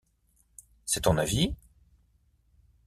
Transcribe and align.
C'est 0.83 1.01
ton 1.01 1.15
avis? 1.19 1.53